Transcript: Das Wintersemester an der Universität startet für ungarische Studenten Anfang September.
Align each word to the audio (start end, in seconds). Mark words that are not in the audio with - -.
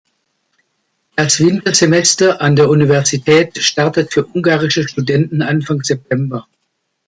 Das 1.15 1.39
Wintersemester 1.39 2.41
an 2.41 2.55
der 2.55 2.69
Universität 2.69 3.59
startet 3.61 4.11
für 4.11 4.25
ungarische 4.25 4.81
Studenten 4.87 5.43
Anfang 5.43 5.83
September. 5.83 6.47